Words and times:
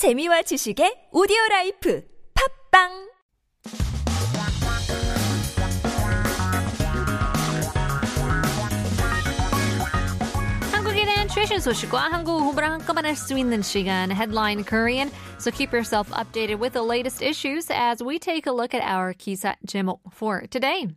재미와 0.00 0.40
지식의 0.40 1.12
오디오 1.12 1.36
라이프 1.50 2.02
팟빵 2.32 2.88
한국에 10.72 11.04
대한 11.04 11.28
최신 11.28 11.60
소식과 11.60 11.98
한국 11.98 12.40
홍보랑 12.40 12.80
한꺼번에 12.80 13.12
할 13.12 13.38
있는 13.38 13.60
시간 13.60 14.10
Headline 14.10 14.64
Korean. 14.64 15.10
So 15.38 15.50
keep 15.50 15.70
yourself 15.70 16.08
updated 16.12 16.58
with 16.58 16.72
the 16.72 16.82
latest 16.82 17.20
issues 17.20 17.70
as 17.70 18.02
we 18.02 18.18
take 18.18 18.46
a 18.46 18.52
look 18.52 18.72
at 18.72 18.80
our 18.82 19.12
기사 19.12 19.56
제목 19.66 20.00
for 20.14 20.46
today. 20.48 20.88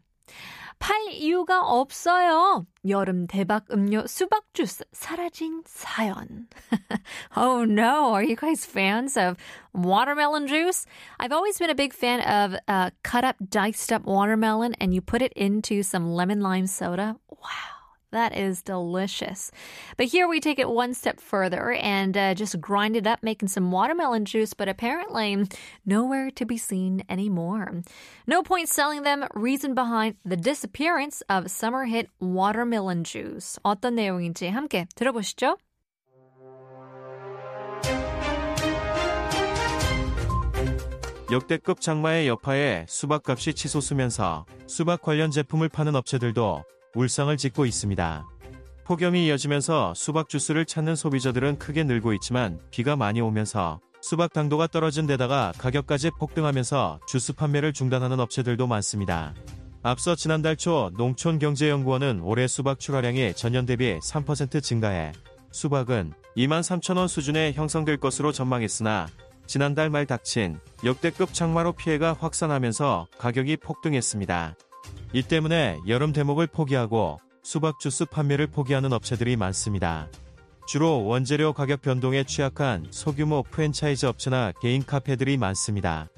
팔 0.83 0.97
이유가 1.11 1.63
없어요. 1.63 2.67
여름 2.89 3.27
대박 3.27 3.65
음료 3.73 4.07
수박 4.07 4.45
주스 4.55 4.85
사라진 4.93 5.63
사연. 5.67 6.49
oh 7.37 7.65
no, 7.65 8.13
are 8.15 8.23
you 8.23 8.37
guys 8.37 8.65
fans 8.65 9.17
of 9.17 9.37
watermelon 9.75 10.47
juice? 10.47 10.87
I've 11.19 11.33
always 11.33 11.59
been 11.59 11.71
a 11.71 11.75
big 11.75 11.93
fan 11.93 12.21
of 12.21 12.59
uh, 12.69 12.91
cut 13.03 13.25
up, 13.25 13.37
diced 13.49 13.93
up 13.93 14.05
watermelon 14.05 14.75
and 14.81 14.95
you 14.95 15.01
put 15.01 15.23
it 15.23 15.33
into 15.35 15.83
some 15.83 16.13
lemon 16.13 16.41
lime 16.41 16.67
soda. 16.67 17.17
Wow. 17.31 17.72
That 18.13 18.35
is 18.35 18.63
delicious. 18.63 19.51
But 19.99 20.07
here 20.07 20.27
we 20.29 20.41
take 20.41 20.59
it 20.59 20.69
one 20.69 20.95
step 20.95 21.21
further 21.21 21.73
and 21.73 22.17
uh, 22.17 22.35
just 22.35 22.59
grind 22.59 22.97
it 22.97 23.07
up, 23.07 23.23
making 23.23 23.49
some 23.49 23.71
watermelon 23.71 24.25
juice, 24.25 24.55
but 24.55 24.69
apparently 24.69 25.45
nowhere 25.85 26.31
to 26.31 26.47
be 26.47 26.57
seen 26.57 27.03
anymore. 27.11 27.83
No 28.27 28.43
point 28.43 28.71
selling 28.71 29.03
them. 29.03 29.27
Reason 29.35 29.75
behind 29.75 30.17
the 30.25 30.39
disappearance 30.39 31.23
of 31.29 31.51
summer 31.51 31.85
hit 31.85 32.09
watermelon 32.19 33.05
juice. 33.05 33.59
어떤 33.63 33.95
내용인지 33.97 34.49
함께 34.49 34.87
들어보시죠. 34.97 35.59
역대급 41.31 41.83
장마의 41.83 42.27
여파에 42.27 42.87
수박값이 42.89 43.53
치솟으면서 43.53 44.47
수박 44.67 45.03
관련 45.03 45.31
제품을 45.31 45.69
파는 45.69 45.95
업체들도 45.95 46.65
울상을 46.96 47.36
짓고 47.36 47.66
있습니다. 47.66 48.28
폭염이 48.86 49.28
이어지면서 49.28 49.94
수박 49.96 50.30
주스를 50.30 50.66
찾는 50.66 50.96
소비자들은 50.96 51.58
크게 51.58 51.84
늘고 51.84 52.14
있지만 52.14 52.60
비가 52.70 52.96
많이 52.96 53.22
오면서 53.22 53.80
수박 54.02 54.34
당도가 54.34 54.68
떨어진 54.68 55.08
데다가 55.08 55.54
가격까지 55.58 56.12
폭등하면서 56.20 57.00
주스 57.08 57.34
판매를 57.34 57.72
중단하는 57.72 58.20
업체들도 58.20 58.68
많습니다. 58.68 59.34
앞서 59.82 60.16
지난달 60.16 60.58
초 60.58 60.92
농촌경제연구원은 60.98 62.22
올해 62.22 62.48
수박 62.48 62.80
출하량이 62.80 63.34
전년 63.36 63.66
대비 63.66 63.98
3% 64.00 64.62
증가해 64.62 65.14
수박은 65.52 66.14
2만 66.36 66.62
3천원 66.62 67.08
수준에 67.08 67.54
형성될 67.54 67.98
것으로 67.98 68.32
전망했으나 68.32 69.08
지난달 69.46 69.90
말 69.90 70.06
닥친 70.06 70.60
역대급 70.84 71.34
장마로 71.34 71.74
피해가 71.74 72.18
확산하면서 72.20 73.08
가격이 73.18 73.58
폭등했습니다. 73.58 74.56
이 75.16 75.22
때문에 75.22 75.80
여름 75.88 76.12
대목을 76.12 76.48
포기하고 76.48 77.20
수박 77.44 77.80
주스 77.80 78.04
판매를 78.04 78.48
포기하는 78.48 78.92
업체들이 78.94 79.36
많습니다. 79.36 80.10
주로 80.68 81.06
원재료 81.06 81.54
가격 81.54 81.84
변동에 81.84 82.24
취약한 82.24 82.88
소규모 82.90 83.44
프랜차이즈 83.44 84.08
업체나 84.08 84.54
개인 84.60 84.84
카페들이 84.84 85.38
많습니다. 85.38 86.10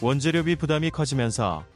원재료비 0.00 0.56
부담이 0.56 0.90
커지면서 0.90 1.66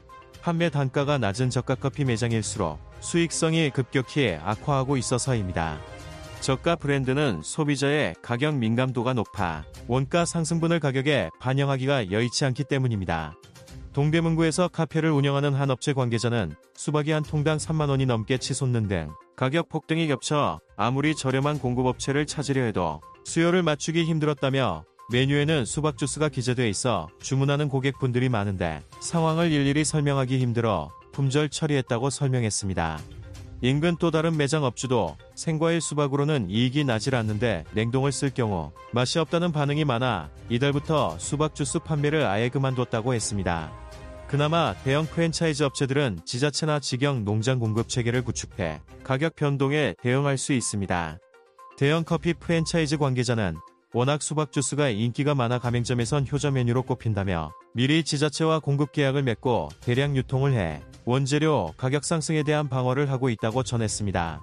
판매 0.41 0.71
단가가 0.71 1.19
낮은 1.19 1.51
저가 1.51 1.75
커피 1.75 2.05
매장일수록 2.05 2.79
수익성이 3.01 3.69
급격히 3.69 4.35
악화하고 4.41 4.97
있어서입니다. 4.97 5.79
저가 6.39 6.77
브랜드는 6.77 7.41
소비자의 7.43 8.15
가격 8.23 8.55
민감도가 8.55 9.13
높아 9.13 9.63
원가 9.87 10.25
상승분을 10.25 10.79
가격에 10.79 11.29
반영하기가 11.39 12.11
여의치 12.11 12.45
않기 12.45 12.63
때문입니다. 12.63 13.35
동대문구에서 13.93 14.69
카페를 14.69 15.11
운영하는 15.11 15.53
한 15.53 15.69
업체 15.69 15.93
관계자는 15.93 16.55
수박이 16.75 17.11
한 17.11 17.21
통당 17.21 17.57
3만원이 17.57 18.07
넘게 18.07 18.39
치솟는 18.39 18.87
등 18.87 19.11
가격 19.35 19.69
폭등이 19.69 20.07
겹쳐 20.07 20.59
아무리 20.75 21.15
저렴한 21.15 21.59
공급업체를 21.59 22.25
찾으려 22.25 22.63
해도 22.63 23.01
수요를 23.23 23.61
맞추기 23.61 24.03
힘들었다며 24.03 24.83
메뉴에는 25.11 25.65
수박 25.65 25.97
주스가 25.97 26.29
기재돼 26.29 26.69
있어 26.69 27.07
주문하는 27.21 27.69
고객분들이 27.69 28.29
많은데 28.29 28.81
상황을 28.99 29.51
일일이 29.51 29.83
설명하기 29.83 30.39
힘들어 30.39 30.91
품절 31.11 31.49
처리했다고 31.49 32.09
설명했습니다. 32.09 32.99
인근 33.61 33.95
또 33.97 34.11
다른 34.11 34.35
매장 34.35 34.63
업주도 34.63 35.15
생과일 35.35 35.79
수박으로는 35.79 36.49
이익이 36.49 36.83
나질 36.83 37.15
않는데 37.15 37.63
냉동을 37.73 38.11
쓸 38.11 38.29
경우 38.31 38.71
맛이 38.91 39.19
없다는 39.19 39.51
반응이 39.51 39.85
많아 39.85 40.31
이달부터 40.49 41.17
수박 41.19 41.55
주스 41.55 41.79
판매를 41.79 42.25
아예 42.25 42.49
그만뒀다고 42.49 43.13
했습니다. 43.13 43.82
그나마 44.33 44.73
대형 44.83 45.05
프랜차이즈 45.05 45.61
업체들은 45.61 46.21
지자체나 46.25 46.79
직영 46.79 47.23
농장 47.23 47.59
공급 47.59 47.87
체계를 47.87 48.23
구축해 48.23 48.81
가격 49.03 49.35
변동에 49.35 49.93
대응할 50.01 50.39
수 50.39 50.53
있습니다. 50.53 51.19
대형 51.77 52.03
커피 52.03 52.33
프랜차이즈 52.33 52.97
관계자는 52.97 53.57
워낙 53.93 54.23
수박 54.23 54.51
주스가 54.51 54.89
인기가 54.89 55.35
많아 55.35 55.59
가맹점에선 55.59 56.25
효자 56.31 56.49
메뉴로 56.49 56.81
꼽힌다며 56.81 57.51
미리 57.75 58.03
지자체와 58.03 58.57
공급 58.57 58.91
계약을 58.91 59.21
맺고 59.21 59.69
대량 59.81 60.17
유통을 60.17 60.53
해 60.53 60.81
원재료 61.05 61.75
가격 61.77 62.03
상승에 62.03 62.41
대한 62.41 62.67
방어를 62.67 63.11
하고 63.11 63.29
있다고 63.29 63.61
전했습니다. 63.61 64.41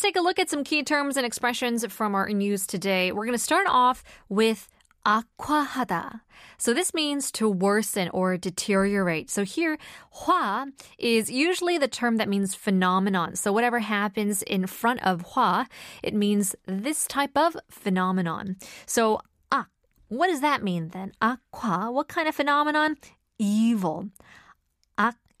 take 0.00 0.16
a 0.16 0.20
look 0.20 0.38
at 0.38 0.48
some 0.48 0.64
key 0.64 0.82
terms 0.82 1.16
and 1.16 1.26
expressions 1.26 1.84
from 1.86 2.14
our 2.14 2.28
news 2.28 2.66
today. 2.66 3.12
We're 3.12 3.26
going 3.26 3.38
to 3.38 3.38
start 3.38 3.66
off 3.68 4.02
with 4.28 4.68
악화하다. 5.06 6.20
So 6.58 6.72
this 6.72 6.94
means 6.94 7.30
to 7.32 7.48
worsen 7.48 8.08
or 8.12 8.36
deteriorate. 8.36 9.30
So 9.30 9.44
here, 9.44 9.78
화 10.24 10.66
is 10.98 11.30
usually 11.30 11.78
the 11.78 11.88
term 11.88 12.16
that 12.16 12.28
means 12.28 12.54
phenomenon. 12.54 13.36
So 13.36 13.52
whatever 13.52 13.78
happens 13.80 14.42
in 14.42 14.66
front 14.66 15.04
of 15.06 15.34
화, 15.34 15.66
it 16.02 16.14
means 16.14 16.56
this 16.66 17.06
type 17.06 17.36
of 17.36 17.56
phenomenon. 17.70 18.56
So 18.86 19.20
악, 19.52 19.68
what 20.08 20.28
does 20.28 20.40
that 20.40 20.64
mean 20.64 20.88
then? 20.88 21.12
악화, 21.20 21.92
what 21.92 22.08
kind 22.08 22.28
of 22.28 22.34
phenomenon? 22.34 22.96
Evil. 23.38 24.08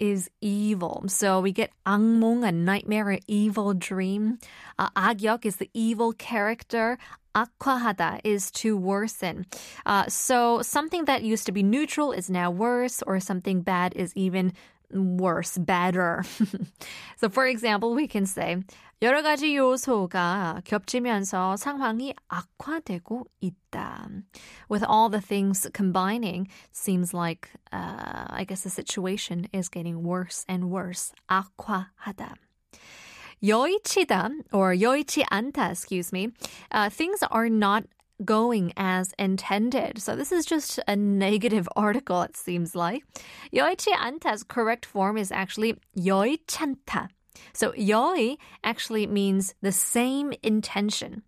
is 0.00 0.30
evil. 0.40 1.04
So 1.08 1.40
we 1.40 1.52
get 1.52 1.70
악몽, 1.86 2.46
a 2.46 2.52
nightmare, 2.52 3.10
an 3.10 3.20
evil 3.26 3.74
dream. 3.74 4.38
Uh, 4.78 4.90
악역 4.90 5.46
is 5.46 5.56
the 5.56 5.70
evil 5.74 6.12
character. 6.12 6.98
악화하다 7.34 8.20
is 8.24 8.50
to 8.50 8.76
worsen. 8.76 9.46
Uh, 9.84 10.06
so 10.08 10.62
something 10.62 11.04
that 11.04 11.22
used 11.22 11.46
to 11.46 11.52
be 11.52 11.62
neutral 11.62 12.12
is 12.12 12.30
now 12.30 12.50
worse, 12.50 13.02
or 13.06 13.20
something 13.20 13.60
bad 13.62 13.94
is 13.94 14.12
even 14.16 14.52
worse, 14.92 15.58
better. 15.58 16.24
so 17.16 17.28
for 17.28 17.46
example, 17.46 17.94
we 17.94 18.06
can 18.06 18.26
say 18.26 18.62
여러 19.02 19.20
가지 19.20 19.54
요소가 19.54 20.62
겹치면서 20.64 21.56
상황이 21.58 22.14
악화되고 22.28 23.26
있다. 23.40 24.08
With 24.70 24.82
all 24.88 25.10
the 25.10 25.20
things 25.20 25.68
combining, 25.74 26.48
seems 26.72 27.12
like 27.12 27.50
uh, 27.74 28.24
I 28.30 28.44
guess 28.48 28.62
the 28.62 28.70
situation 28.70 29.48
is 29.52 29.68
getting 29.68 30.02
worse 30.02 30.46
and 30.48 30.70
worse. 30.70 31.12
악화하다. 31.28 32.36
여의치다 33.42 34.30
or 34.52 34.74
여의치 34.80 35.24
않다, 35.24 35.70
excuse 35.70 36.10
me. 36.10 36.32
Uh, 36.72 36.88
things 36.88 37.22
are 37.30 37.50
not 37.50 37.84
going 38.24 38.72
as 38.78 39.12
intended. 39.18 40.00
So 40.00 40.16
this 40.16 40.32
is 40.32 40.46
just 40.46 40.80
a 40.88 40.96
negative 40.96 41.68
article, 41.76 42.22
it 42.22 42.34
seems 42.34 42.74
like. 42.74 43.04
여의치 43.52 43.92
않다's 43.92 44.42
correct 44.42 44.86
form 44.86 45.18
is 45.18 45.30
actually 45.30 45.74
여의찬다. 45.98 47.10
So 47.53 47.71
yoi 47.73 48.37
actually 48.63 49.07
means 49.07 49.53
the 49.61 49.71
same 49.71 50.33
intention. 50.43 51.23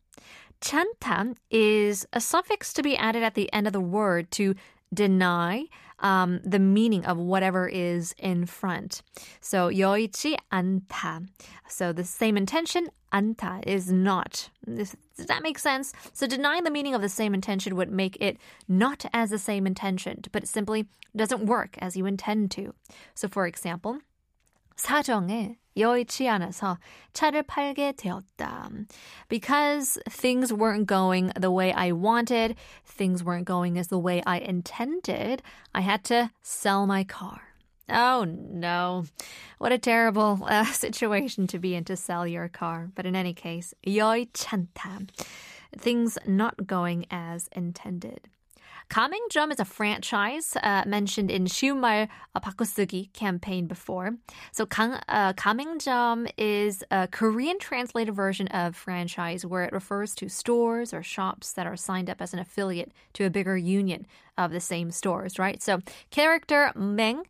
Chanta 0.61 1.35
is 1.51 2.07
a 2.13 2.21
suffix 2.21 2.71
to 2.73 2.83
be 2.83 2.95
added 2.95 3.23
at 3.23 3.35
the 3.35 3.51
end 3.51 3.67
of 3.67 3.73
the 3.73 3.81
word 3.81 4.31
to 4.31 4.55
deny 4.93 5.65
um, 5.99 6.41
the 6.43 6.59
meaning 6.59 7.05
of 7.05 7.17
whatever 7.17 7.67
is 7.67 8.13
in 8.17 8.45
front. 8.45 9.01
So 9.41 9.69
yoichi 9.69 10.35
anta. 10.51 11.27
So 11.67 11.91
the 11.91 12.03
same 12.03 12.37
intention 12.37 12.89
anta 13.11 13.61
is 13.65 13.91
not. 13.91 14.49
Does 14.65 14.95
that 15.17 15.43
make 15.43 15.59
sense? 15.59 15.93
So 16.13 16.27
denying 16.27 16.63
the 16.63 16.71
meaning 16.71 16.93
of 16.93 17.01
the 17.01 17.09
same 17.09 17.33
intention 17.33 17.75
would 17.75 17.91
make 17.91 18.17
it 18.21 18.37
not 18.67 19.05
as 19.13 19.29
the 19.29 19.39
same 19.39 19.65
intention, 19.65 20.21
but 20.31 20.43
it 20.43 20.49
simply 20.49 20.87
doesn't 21.15 21.45
work 21.45 21.77
as 21.79 21.95
you 21.95 22.05
intend 22.05 22.51
to. 22.51 22.73
So 23.15 23.27
for 23.27 23.47
example, 23.47 23.99
사정에 24.76 25.58
여의치 25.76 26.28
않아서 26.28 26.78
차를 27.12 27.44
팔게 27.44 27.92
되었다. 27.92 28.70
Because 29.28 29.98
things 30.08 30.52
weren't 30.52 30.86
going 30.86 31.30
the 31.38 31.50
way 31.50 31.72
I 31.72 31.92
wanted, 31.92 32.56
things 32.84 33.24
weren't 33.24 33.46
going 33.46 33.78
as 33.78 33.88
the 33.88 33.98
way 33.98 34.22
I 34.26 34.38
intended, 34.38 35.42
I 35.74 35.82
had 35.82 36.04
to 36.04 36.30
sell 36.42 36.86
my 36.86 37.04
car. 37.04 37.54
Oh 37.88 38.24
no. 38.24 39.04
What 39.58 39.72
a 39.72 39.78
terrible 39.78 40.40
uh, 40.44 40.64
situation 40.64 41.46
to 41.48 41.58
be 41.58 41.74
in 41.74 41.84
to 41.84 41.96
sell 41.96 42.26
your 42.26 42.48
car. 42.48 42.90
But 42.94 43.06
in 43.06 43.16
any 43.16 43.32
case, 43.32 43.72
여의찮다. 43.86 45.08
Things 45.76 46.18
not 46.26 46.66
going 46.66 47.06
as 47.10 47.48
intended. 47.54 48.28
가맹점 48.90 49.52
is 49.52 49.60
a 49.60 49.64
franchise 49.64 50.56
uh, 50.62 50.82
mentioned 50.86 51.30
in 51.30 51.44
쉬운 51.46 51.78
말 51.78 52.08
바꾸쓰기 52.36 53.12
campaign 53.12 53.66
before. 53.66 54.16
So 54.52 54.66
강, 54.66 55.00
uh, 55.08 55.32
가맹점 55.34 56.30
is 56.36 56.84
a 56.90 57.08
Korean 57.08 57.58
translated 57.58 58.14
version 58.14 58.48
of 58.48 58.76
franchise 58.76 59.44
where 59.44 59.64
it 59.64 59.72
refers 59.72 60.14
to 60.16 60.28
stores 60.28 60.94
or 60.94 61.02
shops 61.02 61.52
that 61.52 61.66
are 61.66 61.76
signed 61.76 62.08
up 62.08 62.20
as 62.20 62.32
an 62.32 62.38
affiliate 62.38 62.92
to 63.14 63.24
a 63.24 63.30
bigger 63.30 63.56
union 63.56 64.06
of 64.36 64.52
the 64.52 64.60
same 64.60 64.90
stores, 64.90 65.38
right? 65.38 65.62
So 65.62 65.80
character 66.10 66.72
맹 66.74 67.24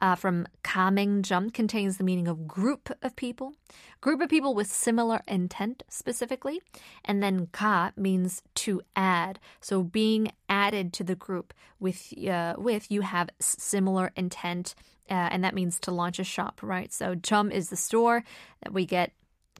uh, 0.00 0.14
from 0.14 0.46
가맹점 0.62 1.52
contains 1.52 1.96
the 1.96 2.04
meaning 2.04 2.28
of 2.28 2.46
group 2.48 2.90
of 3.02 3.14
people, 3.16 3.54
group 4.00 4.20
of 4.20 4.28
people 4.28 4.54
with 4.54 4.70
similar 4.70 5.20
intent 5.28 5.82
specifically, 5.88 6.60
and 7.04 7.22
then 7.22 7.48
ka 7.52 7.92
means 7.96 8.42
to 8.54 8.82
add. 8.96 9.38
So 9.60 9.82
being 9.82 10.32
added 10.48 10.92
to 10.94 11.04
the 11.04 11.14
group 11.14 11.54
with 11.78 12.12
uh, 12.28 12.54
with 12.58 12.90
you 12.90 13.02
have 13.02 13.30
similar 13.40 14.12
intent, 14.16 14.74
uh, 15.08 15.28
and 15.30 15.44
that 15.44 15.54
means 15.54 15.78
to 15.80 15.90
launch 15.90 16.18
a 16.18 16.24
shop, 16.24 16.60
right? 16.62 16.92
So 16.92 17.14
점 17.14 17.50
is 17.52 17.70
the 17.70 17.76
store 17.76 18.24
that 18.62 18.72
we 18.72 18.86
get 18.86 19.12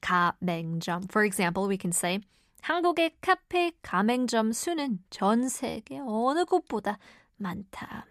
가맹점. 0.02 1.10
For 1.10 1.25
example, 1.25 1.69
we 1.69 1.78
can 1.78 1.92
say. 1.92 2.20
한국의 2.64 3.16
카페 3.20 3.72
가맹점 3.82 4.52
수는 4.52 5.00
전 5.10 5.48
세계 5.50 6.00
어느 6.00 6.46
곳보다 6.46 6.96
많다. 7.36 8.06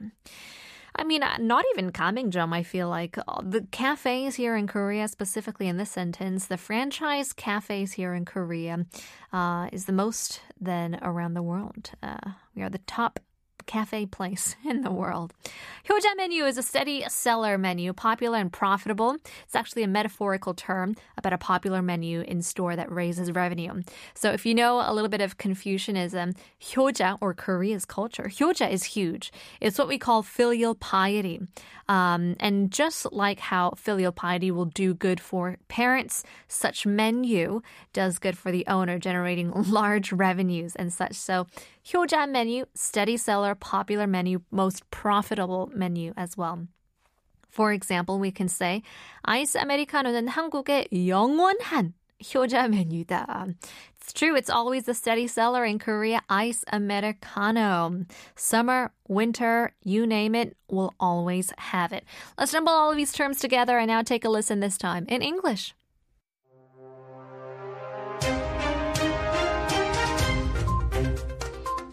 I 0.98 1.04
mean, 1.04 1.22
uh, 1.22 1.36
not 1.38 1.64
even 1.72 1.92
Kammingjum, 1.92 2.52
I 2.52 2.64
feel 2.64 2.88
like. 2.88 3.16
Uh, 3.16 3.40
the 3.40 3.62
cafes 3.70 4.34
here 4.34 4.56
in 4.56 4.66
Korea, 4.66 5.06
specifically 5.06 5.68
in 5.68 5.76
this 5.76 5.90
sentence, 5.90 6.46
the 6.46 6.56
franchise 6.56 7.32
cafes 7.32 7.92
here 7.92 8.14
in 8.14 8.24
Korea 8.24 8.84
uh, 9.32 9.68
is 9.72 9.84
the 9.84 9.92
most 9.92 10.40
than 10.60 10.98
around 11.00 11.34
the 11.34 11.42
world. 11.42 11.92
Uh, 12.02 12.32
we 12.56 12.62
are 12.62 12.68
the 12.68 12.78
top 12.78 13.20
cafe 13.68 14.06
place 14.06 14.56
in 14.64 14.80
the 14.82 14.90
world. 14.90 15.32
Hyoja 15.88 16.16
menu 16.16 16.44
is 16.44 16.58
a 16.58 16.62
steady 16.62 17.04
seller 17.08 17.56
menu, 17.56 17.92
popular 17.92 18.38
and 18.38 18.52
profitable. 18.52 19.16
It's 19.44 19.54
actually 19.54 19.84
a 19.84 19.88
metaphorical 19.88 20.54
term 20.54 20.96
about 21.16 21.32
a 21.32 21.38
popular 21.38 21.80
menu 21.80 22.22
in 22.22 22.42
store 22.42 22.74
that 22.74 22.90
raises 22.90 23.30
revenue. 23.30 23.82
So 24.14 24.32
if 24.32 24.44
you 24.44 24.54
know 24.54 24.80
a 24.84 24.92
little 24.92 25.08
bit 25.08 25.20
of 25.20 25.38
Confucianism, 25.38 26.34
hyoja 26.60 27.16
or 27.20 27.32
Korea's 27.34 27.84
culture, 27.84 28.24
hyoja 28.24 28.68
is 28.68 28.82
huge. 28.82 29.32
It's 29.60 29.78
what 29.78 29.86
we 29.86 29.98
call 29.98 30.22
filial 30.22 30.74
piety. 30.74 31.40
Um, 31.88 32.36
and 32.38 32.70
just 32.70 33.10
like 33.12 33.40
how 33.40 33.72
filial 33.76 34.12
piety 34.12 34.50
will 34.50 34.66
do 34.66 34.92
good 34.92 35.20
for 35.20 35.56
parents, 35.68 36.22
such 36.46 36.84
menu 36.84 37.62
does 37.94 38.18
good 38.18 38.36
for 38.36 38.52
the 38.52 38.66
owner, 38.66 38.98
generating 38.98 39.50
large 39.54 40.12
revenues 40.12 40.76
and 40.76 40.92
such. 40.92 41.14
So 41.14 41.46
효자 41.86 42.28
menu, 42.28 42.66
steady 42.74 43.16
seller, 43.16 43.54
popular 43.59 44.07
menu, 44.07 44.41
most 44.51 44.89
profitable 44.91 45.71
menu 45.73 46.13
as 46.15 46.37
well. 46.37 46.67
For 47.49 47.71
example, 47.71 48.17
we 48.17 48.31
can 48.31 48.47
say 48.47 48.81
아이스 49.27 49.57
아메리카노는 49.57 50.27
한국의 50.27 50.87
영원한 50.91 51.93
효자 52.19 52.67
메뉴다. 52.67 53.53
It's 53.99 54.11
true, 54.13 54.35
it's 54.35 54.49
always 54.49 54.87
a 54.87 54.93
steady 54.93 55.27
seller 55.27 55.63
in 55.63 55.77
Korea, 55.77 56.21
ice 56.29 56.65
americano. 56.71 58.05
Summer, 58.35 58.91
winter, 59.07 59.73
you 59.83 60.07
name 60.07 60.35
it, 60.35 60.57
we'll 60.67 60.93
always 60.99 61.53
have 61.57 61.93
it. 61.93 62.05
Let's 62.37 62.51
jumble 62.51 62.73
all 62.73 62.91
of 62.91 62.97
these 62.97 63.13
terms 63.13 63.39
together 63.39 63.77
and 63.77 63.87
now 63.87 64.01
take 64.01 64.25
a 64.25 64.29
listen 64.29 64.59
this 64.59 64.77
time 64.77 65.05
in 65.07 65.21
English. 65.21 65.75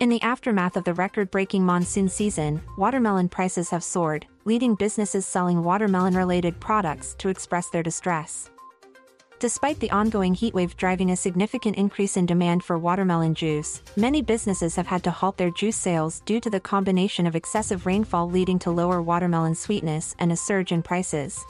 In 0.05 0.09
the 0.09 0.21
aftermath 0.21 0.77
of 0.77 0.83
the 0.83 0.93
record 0.93 1.31
breaking 1.31 1.65
monsoon 1.65 2.09
season, 2.09 2.61
watermelon 2.77 3.27
prices 3.27 3.71
have 3.71 3.83
soared, 3.83 4.27
leading 4.43 4.75
businesses 4.75 5.25
selling 5.25 5.63
watermelon 5.63 6.15
related 6.15 6.59
products 6.59 7.15
to 7.15 7.29
express 7.29 7.69
their 7.69 7.81
distress. 7.81 8.51
Despite 9.39 9.79
the 9.79 9.89
ongoing 9.89 10.35
heatwave 10.35 10.77
driving 10.77 11.09
a 11.09 11.15
significant 11.15 11.75
increase 11.77 12.17
in 12.17 12.27
demand 12.27 12.63
for 12.63 12.77
watermelon 12.77 13.33
juice, 13.33 13.81
many 13.97 14.21
businesses 14.21 14.75
have 14.75 14.85
had 14.85 15.03
to 15.05 15.09
halt 15.09 15.37
their 15.37 15.49
juice 15.49 15.75
sales 15.75 16.19
due 16.27 16.39
to 16.39 16.51
the 16.51 16.59
combination 16.59 17.25
of 17.25 17.35
excessive 17.35 17.87
rainfall 17.87 18.29
leading 18.29 18.59
to 18.59 18.69
lower 18.69 19.01
watermelon 19.01 19.55
sweetness 19.55 20.15
and 20.19 20.31
a 20.31 20.37
surge 20.37 20.71
in 20.71 20.83
prices. 20.83 21.43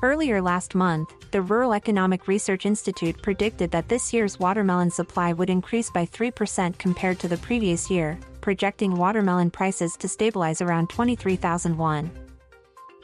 Earlier 0.00 0.40
last 0.40 0.76
month, 0.76 1.12
the 1.32 1.42
Rural 1.42 1.74
Economic 1.74 2.28
Research 2.28 2.66
Institute 2.66 3.20
predicted 3.20 3.72
that 3.72 3.88
this 3.88 4.12
year's 4.12 4.38
watermelon 4.38 4.92
supply 4.92 5.32
would 5.32 5.50
increase 5.50 5.90
by 5.90 6.06
3% 6.06 6.78
compared 6.78 7.18
to 7.18 7.26
the 7.26 7.36
previous 7.38 7.90
year, 7.90 8.16
projecting 8.40 8.94
watermelon 8.94 9.50
prices 9.50 9.96
to 9.96 10.06
stabilize 10.06 10.62
around 10.62 10.88
23,001. 10.90 12.12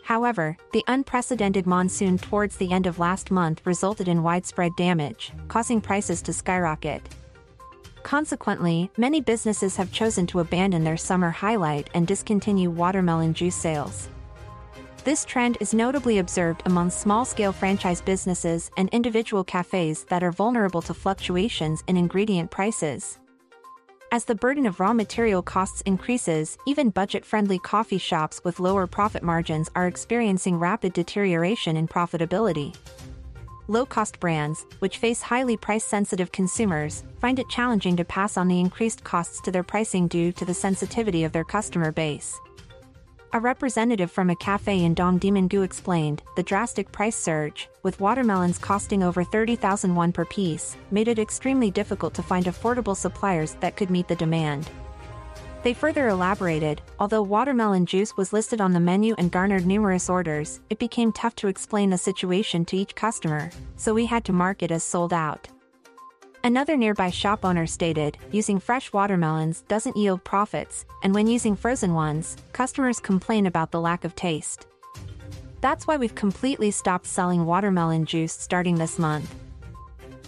However, 0.05 0.57
the 0.73 0.85
unprecedented 0.87 1.67
monsoon 1.67 2.17
towards 2.17 2.57
the 2.59 2.71
end 2.71 2.87
of 2.87 3.01
last 3.01 3.33
month 3.33 3.61
resulted 3.65 4.07
in 4.07 4.23
widespread 4.23 4.71
damage, 4.77 5.33
causing 5.49 5.81
prices 5.81 6.23
to 6.23 6.33
skyrocket. 6.33 7.03
Consequently, 8.05 8.89
many 8.97 9.21
businesses 9.21 9.75
have 9.77 9.91
chosen 9.91 10.29
to 10.29 10.39
abandon 10.39 10.85
their 10.85 10.97
summer 10.97 11.31
highlight 11.31 11.91
and 11.93 12.07
discontinue 12.07 12.71
watermelon 12.71 13.35
juice 13.35 13.57
sales. 13.57 14.11
This 15.05 15.27
trend 15.27 15.59
is 15.61 15.75
notably 15.75 16.17
observed 16.17 16.63
among 16.65 16.89
small-scale 16.89 17.53
franchise 17.53 18.01
businesses 18.01 18.71
and 18.79 18.89
individual 18.89 19.45
cafes 19.45 20.05
that 20.05 20.23
are 20.23 20.33
vulnerable 20.33 20.81
to 20.81 20.95
fluctuations 20.95 21.85
in 21.87 21.99
ingredient 21.99 22.51
prices. 22.51 23.19
As 24.13 24.25
the 24.25 24.35
burden 24.35 24.65
of 24.65 24.81
raw 24.81 24.95
material 24.95 25.43
costs 25.43 25.83
increases, 25.83 26.57
even 26.67 26.89
budget-friendly 26.89 27.59
coffee 27.59 27.99
shops 27.99 28.41
with 28.45 28.61
lower 28.61 28.87
profit 28.87 29.23
margins 29.23 29.71
are 29.75 29.89
experiencing 29.89 30.59
rapid 30.59 30.95
deterioration 30.95 31.77
in 31.77 31.87
profitability. 31.87 32.75
Low-cost 33.69 34.19
brands, 34.21 34.65
which 34.79 34.97
face 34.97 35.21
highly 35.21 35.59
price-sensitive 35.59 36.33
consumers, 36.33 37.05
find 37.21 37.39
it 37.39 37.51
challenging 37.51 37.95
to 37.97 38.07
pass 38.07 38.39
on 38.39 38.49
the 38.49 38.59
increased 38.61 39.05
costs 39.05 39.43
to 39.43 39.51
their 39.51 39.63
pricing 39.63 40.09
due 40.09 40.33
to 40.33 40.47
the 40.47 40.55
sensitivity 40.55 41.25
of 41.25 41.33
their 41.33 41.45
customer 41.45 41.93
base. 41.93 42.41
A 43.33 43.41
representative 43.41 44.13
from 44.13 44.31
a 44.31 44.37
cafe 44.37 44.85
in 44.85 44.95
Dongdaemun-gu 44.95 45.63
explained, 45.63 46.23
the 46.37 46.43
drastic 46.43 46.93
price 46.93 47.17
surge, 47.17 47.69
with 47.83 47.99
watermelons 47.99 48.59
costing 48.59 49.03
over 49.03 49.25
30,000 49.25 49.95
won 49.95 50.13
per 50.13 50.25
piece, 50.25 50.77
made 50.91 51.09
it 51.09 51.19
extremely 51.19 51.71
difficult 51.71 52.15
to 52.15 52.23
find 52.23 52.47
affordable 52.47 52.97
suppliers 52.97 53.55
that 53.61 53.77
could 53.77 53.91
meet 53.91 54.07
the 54.07 54.15
demand. 54.15 54.71
They 55.65 55.75
further 55.75 56.09
elaborated, 56.09 56.83
although 57.01 57.23
watermelon 57.23 57.87
juice 57.87 58.17
was 58.17 58.33
listed 58.33 58.61
on 58.61 58.73
the 58.73 58.81
menu 58.81 59.15
and 59.17 59.33
garnered 59.33 59.67
numerous 59.67 60.09
orders, 60.09 60.61
it 60.69 60.79
became 60.79 61.11
tough 61.11 61.35
to 61.37 61.49
explain 61.49 61.91
the 61.91 61.99
situation 61.99 62.65
to 62.67 62.77
each 62.77 62.95
customer, 62.95 63.51
so 63.77 63.95
we 63.95 64.07
had 64.07 64.25
to 64.27 64.33
mark 64.33 64.63
it 64.63 64.71
as 64.71 64.85
sold 64.85 65.13
out. 65.13 65.49
Another 66.45 66.77
nearby 66.77 67.09
shop 67.09 67.43
owner 67.43 67.67
stated, 67.67 68.19
using 68.31 68.59
fresh 68.59 68.93
watermelons 68.93 69.63
doesn't 69.63 69.97
yield 69.97 70.23
profits, 70.25 70.85
and 71.03 71.15
when 71.15 71.27
using 71.27 71.57
frozen 71.57 71.95
ones, 71.95 72.37
customers 72.53 73.01
complain 73.01 73.47
about 73.47 73.71
the 73.71 73.81
lack 73.81 74.05
of 74.05 74.15
taste. 74.15 74.67
That's 75.63 75.87
why 75.87 75.97
we've 75.97 76.15
completely 76.15 76.71
stopped 76.71 77.07
selling 77.07 77.47
watermelon 77.47 78.05
juice 78.05 78.35
starting 78.35 78.75
this 78.75 78.99
month. 78.99 79.35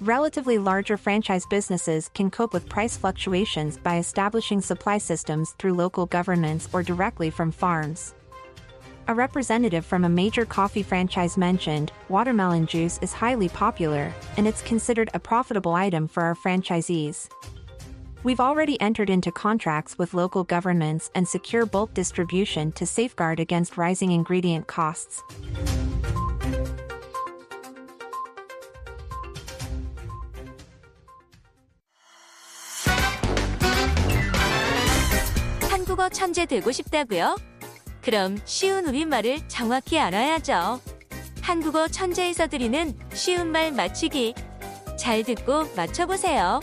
Relatively 0.01 0.57
larger 0.57 0.97
franchise 0.97 1.45
businesses 1.51 2.09
can 2.15 2.31
cope 2.31 2.55
with 2.55 2.67
price 2.67 2.97
fluctuations 2.97 3.77
by 3.77 3.99
establishing 3.99 4.63
supply 4.63 4.97
systems 4.97 5.55
through 5.59 5.75
local 5.75 6.07
governments 6.07 6.67
or 6.73 6.83
directly 6.83 7.29
from 7.29 7.53
farms. 7.53 8.15
A 9.08 9.14
representative 9.14 9.86
from 9.86 10.06
a 10.06 10.10
major 10.10 10.46
coffee 10.46 10.84
franchise 10.84 11.38
mentioned, 11.38 11.92
watermelon 12.10 12.66
juice 12.66 13.00
is 13.02 13.14
highly 13.14 13.50
popular, 13.50 14.14
and 14.38 14.48
it's 14.48 14.62
considered 14.62 15.10
a 15.14 15.20
profitable 15.20 15.74
item 15.74 16.08
for 16.08 16.24
our 16.24 16.36
franchisees. 16.36 17.28
We've 18.24 18.40
already 18.40 18.80
entered 18.80 19.10
into 19.10 19.32
contracts 19.32 19.98
with 19.98 20.14
local 20.14 20.44
governments 20.44 21.10
and 21.16 21.28
secure 21.28 21.66
bulk 21.66 21.94
distribution 21.96 22.72
to 22.74 22.86
safeguard 22.86 23.40
against 23.40 23.78
rising 23.78 24.12
ingredient 24.12 24.68
costs. 24.68 25.24
한국어 35.70 36.10
천재 36.10 36.46
되고 36.46 36.72
싶다고요? 36.72 37.36
그럼 38.07 38.39
쉬운 38.45 38.87
우리말을 38.87 39.49
정확히 39.49 39.99
알아야죠. 39.99 40.81
한국어 41.43 41.89
천재에서 41.89 42.47
드리는 42.47 42.97
쉬운 43.13 43.49
말 43.51 43.73
맞추기. 43.73 44.33
잘 44.97 45.25
듣고 45.25 45.65
맞춰보세요. 45.75 46.61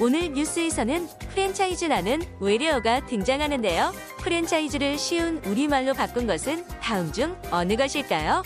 오늘 0.00 0.32
뉴스에서는 0.32 1.06
프랜차이즈라는 1.32 2.22
외래어가 2.40 3.06
등장하는데요. 3.06 3.92
프랜차이즈를 4.18 4.98
쉬운 4.98 5.40
우리말로 5.46 5.94
바꾼 5.94 6.26
것은 6.26 6.66
다음 6.80 7.12
중 7.12 7.40
어느 7.52 7.76
것일까요? 7.76 8.42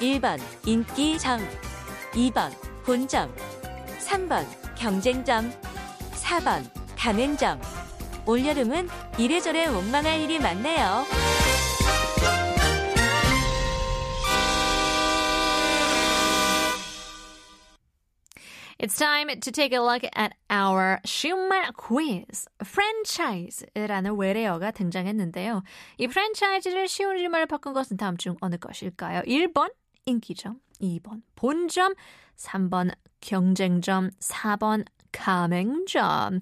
1번 0.00 0.38
인기점 0.66 1.40
2번 2.12 2.52
본점 2.84 3.34
3번 4.00 4.44
경쟁점 4.76 5.50
4번 6.12 6.62
가맹점 6.98 7.58
올여름은 8.26 8.88
이래저래 9.18 9.66
원망할 9.66 10.20
일이 10.20 10.38
많네요. 10.38 11.04
It's 18.78 18.98
time 18.98 19.28
to 19.40 19.52
take 19.52 19.72
a 19.72 19.80
look 19.80 20.04
at 20.16 20.34
our 20.50 20.98
쉬운말 21.04 21.72
quiz. 21.72 22.46
franchise라는 22.60 24.18
외래어가 24.18 24.72
등장했는데요. 24.72 25.62
이 25.98 26.06
프랜차이즈를 26.06 26.88
쉬운 26.88 27.12
우리말로 27.12 27.46
바꾼 27.46 27.72
것은 27.72 27.96
다음 27.96 28.16
중 28.16 28.36
어느 28.40 28.56
것일까요? 28.56 29.22
1번 29.22 29.72
인기점, 30.06 30.60
2번 30.82 31.22
본점, 31.34 31.94
3번 32.36 32.90
경쟁점, 33.20 34.10
4번 34.20 34.84
가맹점. 35.14 36.40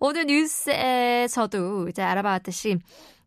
오늘 0.00 0.26
뉴스에서도 0.26 1.88
이제 1.88 2.02
알아봤듯이 2.02 2.78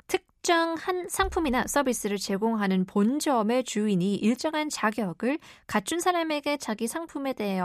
특정한 0.07 1.07
상품이나 1.09 1.65
서비스를 1.67 2.17
제공하는 2.17 2.85
본점의 2.85 3.63
주인이 3.63 4.15
일정한 4.15 4.69
자격을 4.69 5.39
갖춘 5.67 5.99
사람에게 5.99 6.57
자기 6.57 6.87
상품에 6.87 7.33
대해 7.33 7.59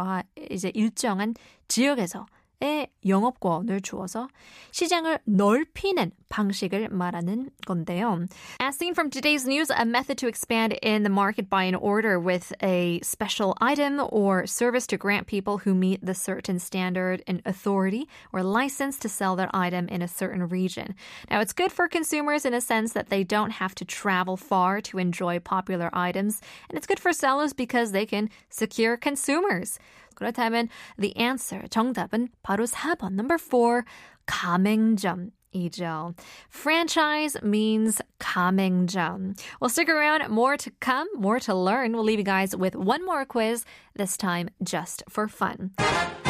이제 0.51 0.71
일정한 0.75 1.35
지역에서 1.69 2.27
의 2.62 2.88
영업권을 3.06 3.82
주어서 3.82 4.30
시장을 4.72 5.20
넓히는 5.26 6.12
방식을 6.30 6.88
말하는 6.90 7.50
건데요. 7.68 8.28
As 8.62 8.78
seen 8.78 8.94
from 8.94 9.10
today's 9.10 9.46
news, 9.46 9.70
a 9.70 9.86
method 9.86 10.18
to 10.18 10.28
expand 10.28 10.74
in 10.82 11.04
the 11.04 11.12
market 11.12 11.50
by 11.50 11.66
an 11.66 11.76
order 11.76 12.18
with 12.18 12.54
a 12.64 13.02
special 13.04 13.56
item 13.60 14.00
or 14.10 14.48
service 14.48 14.88
to 14.88 14.98
grant 14.98 15.28
people 15.28 15.60
who 15.60 15.76
meet 15.76 16.00
the 16.04 16.16
certain 16.16 16.58
standard 16.58 17.22
and 17.28 17.42
authority 17.46 18.08
or 18.32 18.42
license 18.42 18.98
to 19.00 19.10
sell 19.10 19.36
their 19.36 19.50
item 19.54 19.90
in 19.90 20.02
a 20.02 20.08
certain 20.08 20.48
region. 20.48 20.96
Now, 21.30 21.42
it's 21.42 21.54
good 21.54 21.74
for 21.74 21.90
consumers 21.90 22.46
in 22.46 22.54
a 22.54 22.62
sense 22.62 22.94
that 22.94 23.10
they 23.10 23.26
don't 23.26 23.52
have 23.52 23.76
to 23.76 23.86
travel 23.86 24.38
far 24.38 24.80
to 24.90 24.98
enjoy 24.98 25.40
popular 25.40 25.90
items, 25.92 26.42
and 26.70 26.78
it's 26.78 26.88
good 26.88 27.00
for 27.00 27.12
sellers 27.12 27.52
because 27.52 27.92
they 27.92 28.06
can 28.06 28.30
secure 28.50 28.96
consumers. 28.96 29.78
그렇다면 30.20 30.70
the 31.00 31.14
answer 31.20 31.68
정답은 31.68 32.30
바로 32.44 32.66
4번 32.66 33.14
number 33.14 33.38
4 33.38 33.84
가맹점이죠. 34.26 36.16
Franchise 36.50 37.38
means 37.44 38.02
가맹점. 38.20 39.36
Well, 39.60 39.70
stick 39.70 39.90
around. 39.90 40.24
More 40.30 40.58
to 40.58 40.72
come, 40.80 41.08
more 41.18 41.40
to 41.40 41.54
learn. 41.54 41.94
We'll 41.94 42.04
leave 42.04 42.20
you 42.20 42.26
guys 42.26 42.56
with 42.56 42.76
one 42.76 43.06
more 43.06 43.26
quiz, 43.26 43.66
this 43.96 44.18
time 44.18 44.50
just 44.64 45.04
for 45.10 45.28
fun. 45.28 45.72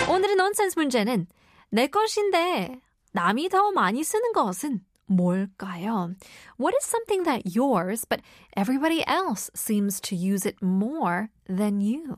오늘의 0.07 0.35
nonsense 0.35 0.75
문제는 0.75 1.27
내 1.71 1.87
것인데 1.87 2.81
남이 3.13 3.49
더 3.49 3.71
많이 3.71 4.03
쓰는 4.03 4.33
것은 4.33 4.81
뭘까요? 5.09 6.15
What 6.57 6.73
is 6.75 6.85
something 6.85 7.23
that 7.23 7.55
yours, 7.55 8.05
but 8.05 8.21
everybody 8.55 9.05
else 9.07 9.49
seems 9.53 9.99
to 10.01 10.15
use 10.15 10.45
it 10.45 10.61
more 10.61 11.29
than 11.47 11.81
you? 11.81 12.17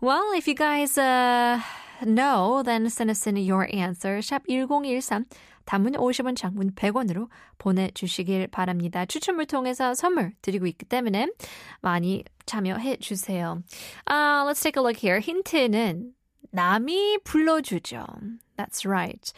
Well, 0.00 0.32
if 0.34 0.46
you 0.46 0.54
guys 0.54 0.98
uh, 0.98 1.60
know, 2.04 2.62
then 2.62 2.90
send 2.90 3.10
us 3.10 3.26
in 3.26 3.36
your 3.36 3.68
answer. 3.72 4.18
샵 4.18 4.46
1013. 4.48 5.26
단문 5.66 5.96
50원, 5.96 6.36
장문 6.36 6.74
100원으로 6.74 7.28
보내주시길 7.58 8.46
바랍니다. 8.48 9.04
추첨을 9.04 9.46
통해서 9.46 9.94
선물 9.94 10.32
드리고 10.40 10.66
있기 10.68 10.84
때문에 10.86 11.28
많이 11.80 12.24
참여해 12.46 12.98
주세요. 12.98 13.62
Uh, 14.06 14.44
let's 14.46 14.62
take 14.62 14.76
a 14.76 14.82
look 14.82 14.96
here. 14.96 15.18
힌트는 15.20 16.12
남이 16.52 17.18
불러주죠. 17.24 18.06
That's 18.56 18.86
right. 18.86 19.30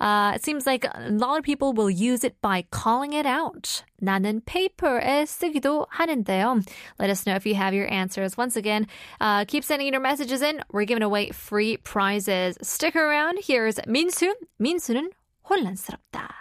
Uh, 0.00 0.32
it 0.34 0.44
seems 0.44 0.66
like 0.66 0.84
a 0.84 1.08
lot 1.10 1.38
of 1.38 1.44
people 1.44 1.72
will 1.72 1.88
use 1.88 2.24
it 2.24 2.36
by 2.42 2.66
calling 2.70 3.14
it 3.14 3.24
out. 3.24 3.82
나는 4.02 4.42
paper에 4.44 5.24
쓰기도 5.24 5.86
하는데요. 5.90 6.62
Let 6.98 7.08
us 7.08 7.24
know 7.26 7.34
if 7.36 7.46
you 7.46 7.54
have 7.54 7.72
your 7.72 7.90
answers. 7.90 8.36
Once 8.36 8.56
again, 8.56 8.86
uh, 9.20 9.46
keep 9.46 9.64
sending 9.64 9.88
your 9.90 10.00
messages 10.00 10.42
in. 10.42 10.60
We're 10.70 10.84
giving 10.84 11.02
away 11.02 11.30
free 11.30 11.78
prizes. 11.78 12.58
Stick 12.60 12.96
around. 12.96 13.38
Here's 13.42 13.80
민수. 13.86 14.34
민수는 14.60 15.10
혼란스럽다. 15.48 16.39